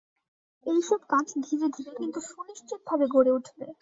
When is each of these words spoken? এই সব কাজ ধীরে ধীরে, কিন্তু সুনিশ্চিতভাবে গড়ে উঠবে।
এই 0.65 0.79
সব 0.81 1.01
কাজ 1.09 1.27
ধীরে 1.45 1.67
ধীরে, 1.75 1.91
কিন্তু 1.97 2.19
সুনিশ্চিতভাবে 2.29 3.05
গড়ে 3.07 3.31
উঠবে। 3.31 3.65